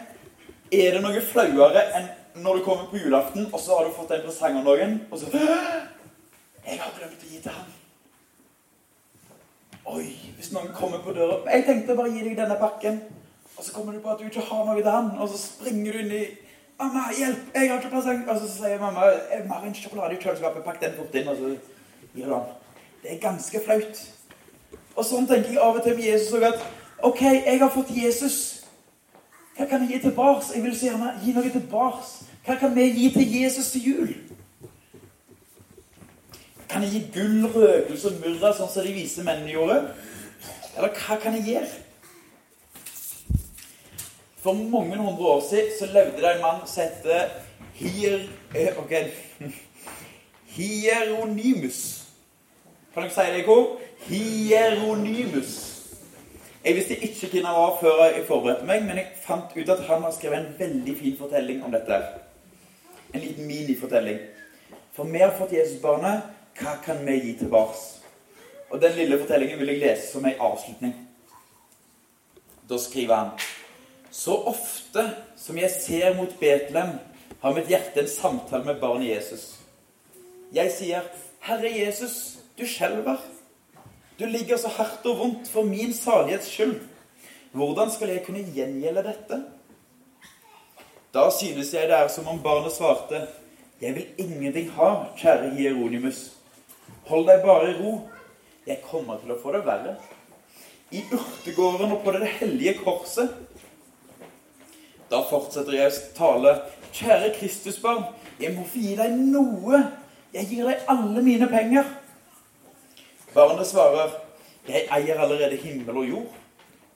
er 0.73 0.95
det 0.95 1.01
noe 1.03 1.21
flauere 1.21 1.85
enn 1.97 2.09
når 2.43 2.57
du 2.57 2.63
kommer 2.65 2.85
på 2.89 2.97
julaften, 2.97 3.45
og 3.53 3.59
så 3.61 3.77
har 3.77 3.85
du 3.85 3.93
fått 3.93 4.11
en 4.15 4.23
presang 4.25 4.57
av 4.57 4.65
noen, 4.65 5.01
og 5.11 5.19
så 5.19 5.25
'Jeg 6.65 6.79
har 6.79 6.91
glemt 6.97 7.23
å 7.23 7.29
gi 7.29 7.39
til 7.41 7.51
han.' 7.51 7.73
Oi, 9.85 10.33
hvis 10.37 10.51
noen 10.51 10.73
kommer 10.73 10.97
på 10.99 11.13
døra 11.13 11.43
'Jeg 11.45 11.65
tenkte 11.65 11.95
bare 11.95 12.09
å 12.09 12.13
gi 12.13 12.23
deg 12.23 12.37
denne 12.37 12.55
pakken.' 12.55 13.01
Og 13.57 13.63
så 13.63 13.73
kommer 13.73 13.93
du 13.93 13.99
på 13.99 14.09
at 14.09 14.19
du 14.19 14.23
ikke 14.25 14.41
har 14.41 14.65
noe 14.65 14.81
til 14.81 14.91
han, 14.91 15.11
og 15.19 15.29
så 15.29 15.37
springer 15.37 15.91
du 15.91 15.99
inn 15.99 16.11
i 16.11 16.25
'Mamma, 16.79 17.13
hjelp! 17.17 17.53
Jeg 17.53 17.69
har 17.69 17.79
ikke 17.79 17.95
presang.' 17.95 18.29
Og 18.29 18.39
så 18.39 18.47
sier 18.47 18.79
mamma 18.79 19.01
'Jeg 19.01 19.47
har 19.47 19.63
en 19.63 19.75
sjokolade 19.75 20.13
i 20.13 20.21
kjøleskapet. 20.21 20.63
Pakk 20.63 20.81
den 20.81 20.93
fort 20.97 21.15
inn.' 21.15 21.27
Og 21.27 21.37
så 21.37 21.57
gir 22.15 22.25
du 22.25 22.33
han. 22.33 22.45
Det 23.03 23.11
er 23.13 23.19
ganske 23.19 23.59
flaut. 23.65 24.09
Og 24.95 25.05
sånn 25.05 25.27
tenker 25.27 25.49
jeg 25.49 25.59
av 25.59 25.75
og 25.75 25.83
til 25.83 25.95
med 25.95 26.05
Jesus 26.05 26.33
òg 26.33 26.43
at 26.43 26.59
OK, 27.03 27.21
jeg 27.21 27.59
har 27.59 27.69
fått 27.69 27.91
Jesus. 27.91 28.52
Hva 29.57 29.65
kan 29.69 29.81
jeg 29.81 29.89
gi 29.89 29.99
tilbake? 30.07 30.45
Jeg 30.55 30.63
vil 30.63 30.77
så 30.77 30.85
gjerne 30.89 31.11
gi 31.23 31.33
noe 31.35 31.51
tilbake. 31.53 32.07
Hva 32.45 32.55
kan 32.59 32.75
vi 32.75 32.87
gi 32.89 33.09
til 33.13 33.35
Jesus 33.41 33.71
til 33.71 33.87
jul? 33.87 34.13
Kan 36.69 36.83
jeg 36.83 36.91
gi 36.91 37.01
gull, 37.13 37.45
røkelse 37.53 38.09
og 38.09 38.21
myrra, 38.23 38.53
sånn 38.57 38.71
som 38.73 38.85
de 38.85 38.95
vise 38.95 39.23
mennene 39.23 39.53
gjorde? 39.53 39.79
Eller 40.73 40.89
hva 40.89 41.19
kan 41.21 41.37
jeg 41.37 41.45
gjøre? 41.51 41.71
For 44.43 44.57
mange 44.57 44.97
hundre 44.97 45.35
år 45.35 45.43
siden 45.49 45.69
så 45.79 45.85
levde 45.93 46.21
det 46.21 46.31
en 46.35 46.41
mann 46.41 46.65
som 46.67 46.83
het 46.83 47.31
Hier... 47.73 48.29
Eh, 48.55 48.77
ok. 48.77 48.91
Hieronymus. 50.45 52.03
Kan 52.93 53.03
dere 53.03 53.13
si 53.13 53.31
det 53.31 53.39
i 53.39 53.45
kor? 53.45 53.79
Hieronymus. 54.07 55.72
Jeg 56.63 56.75
visste 56.75 56.95
ikke 56.95 57.27
hvem 57.27 57.45
han 57.45 57.57
var 57.57 57.73
før 57.81 58.03
jeg 58.05 58.27
forberedte 58.27 58.67
meg, 58.67 58.85
men 58.85 59.01
jeg 59.01 59.17
fant 59.25 59.51
ut 59.55 59.69
at 59.69 59.81
han 59.89 60.05
har 60.05 60.13
skrevet 60.15 60.39
en 60.39 60.53
veldig 60.59 60.93
fin 60.99 61.17
fortelling 61.19 61.63
om 61.63 61.73
dette. 61.73 61.97
En 63.13 63.19
liten 63.19 63.47
minifortelling. 63.47 64.21
For 64.95 65.09
vi 65.09 65.19
har 65.19 65.35
fått 65.37 65.55
Jesusbarnet. 65.57 66.29
Hva 66.53 66.77
kan 66.85 67.01
vi 67.05 67.17
gi 67.17 67.33
tilbake? 67.39 67.81
Og 68.69 68.81
den 68.81 68.95
lille 68.95 69.17
fortellingen 69.19 69.59
vil 69.59 69.73
jeg 69.73 69.81
lese 69.81 70.07
som 70.11 70.25
en 70.25 70.39
avslutning. 70.39 70.93
Da 72.69 72.77
skriver 72.79 73.15
han 73.15 73.31
Så 74.11 74.35
ofte 74.47 75.07
som 75.35 75.57
jeg 75.57 75.71
ser 75.73 76.15
mot 76.15 76.39
Betlehem, 76.39 76.99
har 77.41 77.53
mitt 77.53 77.67
hjerte 77.67 77.99
en 77.99 78.07
samtale 78.07 78.63
med 78.63 78.79
barnet 78.79 79.09
Jesus. 79.09 79.57
Jeg 80.53 80.71
sier, 80.71 81.07
Herre 81.43 81.71
Jesus, 81.73 82.37
du 82.55 82.63
skjelver. 82.69 83.17
Du 84.23 84.29
ligger 84.29 84.55
så 84.57 84.69
hardt 84.71 85.03
og 85.11 85.17
vondt 85.19 85.49
for 85.51 85.67
min 85.67 85.89
salighets 85.91 86.47
skyld. 86.47 86.77
Hvordan 87.51 87.89
skal 87.91 88.07
jeg 88.13 88.21
kunne 88.23 88.43
gjengjelde 88.55 89.01
dette? 89.03 89.39
Da 91.11 91.25
synes 91.27 91.73
jeg 91.75 91.89
det 91.89 91.97
er 91.97 92.07
som 92.07 92.29
om 92.31 92.39
barnet 92.43 92.71
svarte, 92.71 93.27
Jeg 93.81 93.95
vil 93.95 94.05
ingenting 94.17 94.69
ha, 94.77 95.09
kjære 95.19 95.49
Hieronymus. 95.57 96.31
Hold 97.09 97.27
deg 97.27 97.41
bare 97.43 97.71
i 97.71 97.73
ro. 97.81 97.91
Jeg 98.67 98.79
kommer 98.87 99.19
til 99.19 99.33
å 99.33 99.37
få 99.41 99.51
det 99.51 99.65
verre. 99.65 99.97
I 100.91 101.01
urtegården 101.11 101.91
og 101.91 101.99
på 102.05 102.13
det 102.15 102.29
hellige 102.37 102.77
korset. 102.79 103.33
Da 105.11 105.19
fortsetter 105.27 105.75
jeg 105.75 105.91
å 105.91 105.99
tale. 106.15 106.55
Kjære 106.93 107.33
Kristusbarn, 107.41 108.07
jeg 108.39 108.55
må 108.55 108.63
få 108.71 108.85
gi 108.85 108.95
deg 108.95 109.19
noe. 109.19 109.83
Jeg 110.31 110.47
gir 110.47 110.71
deg 110.71 110.87
alle 110.87 111.25
mine 111.27 111.51
penger. 111.51 111.91
Barnet 113.33 113.67
svarer, 113.67 114.09
'Jeg 114.67 114.87
eier 114.97 115.19
allerede 115.19 115.55
himmel 115.55 115.97
og 115.97 116.09
jord. 116.09 116.35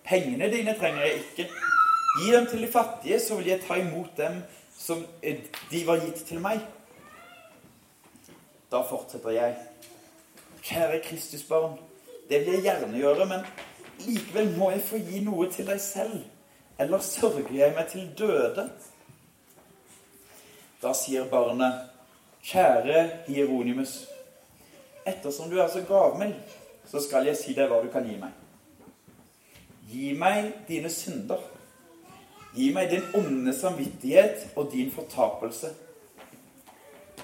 Pengene 0.03 0.51
dine 0.51 0.75
trenger 0.79 1.01
jeg 1.01 1.13
ikke. 1.13 1.49
Gi 2.19 2.31
dem 2.35 2.45
til 2.45 2.61
de 2.61 2.71
fattige, 2.71 3.19
så 3.19 3.35
vil 3.35 3.45
jeg 3.45 3.61
ta 3.67 3.73
imot 3.73 4.17
dem 4.17 4.43
som 4.77 5.05
de 5.71 5.87
var 5.87 5.99
gitt 6.05 6.25
til 6.27 6.39
meg.' 6.39 6.59
Da 8.71 8.81
fortsetter 8.81 9.29
jeg. 9.29 9.55
Kjære 10.63 11.01
Kristusbarn, 11.03 11.79
det 12.29 12.45
vil 12.45 12.53
jeg 12.53 12.61
gjerne 12.61 12.97
gjøre, 12.97 13.25
men 13.25 13.39
likevel 13.99 14.57
må 14.57 14.71
jeg 14.71 14.81
få 14.81 14.97
gi 14.97 15.19
noe 15.19 15.51
til 15.51 15.67
deg 15.67 15.81
selv. 15.81 16.23
Eller 16.79 16.99
sørger 16.99 17.53
jeg 17.55 17.73
meg 17.75 17.87
til 17.87 18.09
døde? 18.17 18.69
Da 20.81 20.93
sier 20.93 21.25
barnet, 21.25 21.89
kjære 22.43 23.09
Hieronymus, 23.27 24.07
ettersom 25.07 25.49
du 25.51 25.59
er 25.59 25.69
så 25.71 25.83
gavmild, 25.87 26.35
så 26.87 27.01
skal 27.03 27.27
jeg 27.27 27.37
si 27.39 27.55
deg 27.57 27.69
hva 27.71 27.81
du 27.83 27.89
kan 27.91 28.05
gi 28.07 28.15
meg. 28.19 28.33
Gi 29.87 30.11
meg 30.19 30.51
dine 30.67 30.91
synder. 30.91 31.41
Gi 32.55 32.71
meg 32.75 32.89
din 32.91 33.05
onde 33.15 33.53
samvittighet 33.53 34.49
og 34.55 34.71
din 34.71 34.91
fortapelse. 34.91 35.71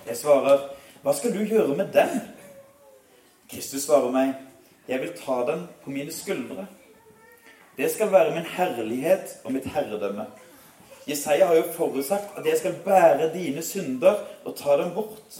Jeg 0.05 0.17
svarer, 0.19 0.67
hva 1.03 1.13
skal 1.15 1.33
du 1.35 1.43
gjøre 1.43 1.75
med 1.75 1.91
den? 1.95 2.19
Kristus 3.51 3.85
svarer 3.87 4.11
meg, 4.11 4.33
jeg 4.87 4.99
vil 5.01 5.13
ta 5.17 5.41
den 5.47 5.67
på 5.83 5.91
mine 5.95 6.11
skuldre. 6.11 6.67
Det 7.77 7.89
skal 7.91 8.11
være 8.11 8.35
min 8.35 8.45
herlighet 8.45 9.39
og 9.43 9.55
mitt 9.55 9.65
herredømme. 9.65 10.27
Jesaja 11.07 11.47
har 11.47 11.55
jo 11.55 11.71
forutsagt 11.75 12.37
at 12.37 12.45
jeg 12.45 12.57
skal 12.57 12.75
bære 12.85 13.31
dine 13.33 13.61
synder 13.61 14.21
og 14.45 14.55
ta 14.55 14.77
dem 14.79 14.93
bort. 14.95 15.39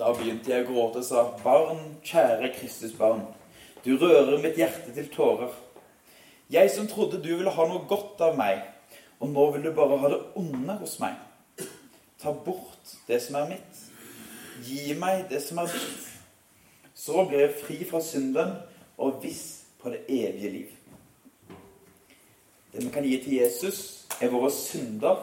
Da 0.00 0.14
begynte 0.16 0.48
jeg 0.48 0.64
å 0.64 0.68
gråte 0.70 1.02
og 1.02 1.04
sa, 1.04 1.26
Barn, 1.42 1.80
kjære 2.08 2.54
Kristus 2.54 2.94
barn, 2.96 3.20
du 3.84 3.98
rører 4.00 4.38
mitt 4.40 4.56
hjerte 4.56 4.94
til 4.96 5.10
tårer. 5.12 5.50
Jeg 6.48 6.70
som 6.72 6.86
trodde 6.88 7.18
du 7.20 7.28
ville 7.34 7.52
ha 7.52 7.66
noe 7.68 7.84
godt 7.88 8.22
av 8.24 8.38
meg, 8.38 8.62
og 9.20 9.28
nå 9.28 9.44
vil 9.52 9.66
du 9.66 9.74
bare 9.76 9.98
ha 10.00 10.08
det 10.08 10.20
onde 10.40 10.76
hos 10.80 10.94
meg. 11.02 11.18
Ta 12.20 12.32
bort 12.32 12.94
det 13.08 13.18
som 13.20 13.36
er 13.42 13.50
mitt. 13.50 13.82
Gi 14.64 14.96
meg 15.00 15.26
det 15.28 15.42
som 15.44 15.60
er 15.60 15.68
ditt. 15.68 16.06
Så 16.96 17.26
blir 17.28 17.44
jeg 17.44 17.58
fri 17.60 17.78
fra 17.88 18.00
synden 18.04 18.54
og 19.00 19.20
viss 19.20 19.66
på 19.80 19.92
det 19.92 20.00
evige 20.08 20.54
liv. 20.54 20.72
Det 22.72 22.86
vi 22.86 22.94
kan 22.94 23.04
gi 23.04 23.20
til 23.20 23.36
Jesus, 23.36 24.08
er 24.16 24.32
våre 24.32 24.48
synder, 24.52 25.20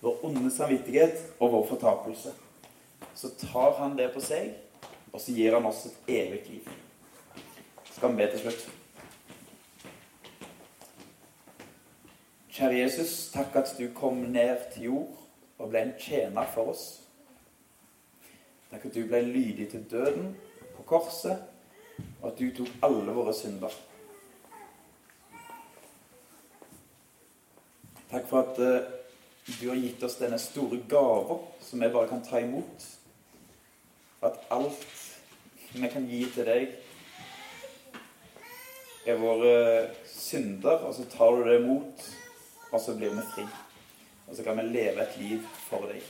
vår 0.00 0.24
onde 0.24 0.52
samvittighet 0.52 1.20
og 1.40 1.52
vår 1.58 1.68
fortapelse 1.74 2.32
så 3.14 3.30
tar 3.40 3.76
han 3.78 3.98
det 3.98 4.10
på 4.14 4.22
seg, 4.24 4.54
og 5.12 5.20
så 5.20 5.34
gir 5.36 5.54
han 5.54 5.66
oss 5.68 5.84
et 5.86 6.10
evig 6.10 6.40
liv. 6.48 6.72
Skal 7.92 8.10
vi 8.10 8.22
be 8.22 8.30
til 8.32 8.42
slutt? 8.42 8.64
Kjære 12.54 12.78
Jesus, 12.78 13.12
takk 13.34 13.56
at 13.58 13.74
du 13.78 13.88
kom 13.94 14.24
ned 14.30 14.68
til 14.74 14.90
jord 14.90 15.22
og 15.58 15.70
ble 15.70 15.80
en 15.82 15.96
tjener 15.98 16.46
for 16.54 16.70
oss. 16.74 16.84
Takk 18.70 18.86
at 18.88 18.94
du 18.94 19.06
ble 19.10 19.20
lydig 19.26 19.68
til 19.70 19.86
døden 19.90 20.36
på 20.76 20.82
korset, 20.86 21.42
og 22.20 22.32
at 22.32 22.38
du 22.38 22.48
tok 22.54 22.70
alle 22.82 23.14
våre 23.14 23.34
synder. 23.34 23.74
Takk 28.10 28.26
for 28.30 28.42
at 28.42 28.58
uh, 28.62 29.03
du 29.46 29.68
har 29.68 29.76
gitt 29.76 30.02
oss 30.02 30.16
denne 30.20 30.38
store 30.40 30.80
gava 30.88 31.38
som 31.60 31.82
vi 31.82 31.90
bare 31.92 32.08
kan 32.08 32.22
ta 32.24 32.40
imot 32.40 32.86
at 34.24 34.38
alt 34.54 34.86
vi 35.74 35.88
kan 35.90 36.06
gi 36.08 36.22
til 36.30 36.46
deg, 36.46 36.74
er 39.04 39.18
våre 39.20 39.54
synder, 40.08 40.86
og 40.86 40.94
så 40.96 41.04
tar 41.12 41.34
du 41.34 41.42
det 41.48 41.58
imot, 41.60 42.06
og 42.70 42.80
så 42.80 42.94
blir 42.96 43.12
vi 43.12 43.26
fri. 43.34 43.46
Og 44.28 44.36
så 44.36 44.46
kan 44.46 44.56
vi 44.60 44.68
leve 44.70 45.02
et 45.02 45.18
liv 45.20 45.42
for 45.66 45.90
deg. 45.90 46.06